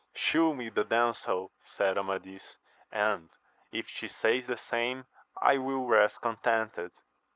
Shew 0.15 0.55
me 0.55 0.69
the 0.69 0.83
damsel, 0.83 1.51
said 1.63 1.95
Amadis, 1.95 2.57
and, 2.91 3.29
if 3.71 3.87
she 3.87 4.07
says 4.07 4.47
the 4.47 4.57
same, 4.57 5.05
I 5.39 5.59
will 5.59 5.85
rest 5.85 6.21
contented. 6.21 6.91